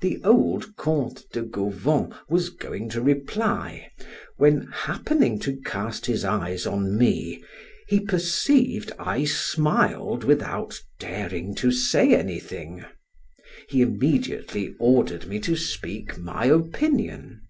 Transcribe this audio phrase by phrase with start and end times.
[0.00, 3.90] The old Count de Gauvon was going to reply,
[4.38, 7.44] when happening to cast his eyes on me,
[7.86, 12.86] he perceived I smiled without daring to say anything;
[13.68, 17.42] he immediately ordered me to speak my opinion.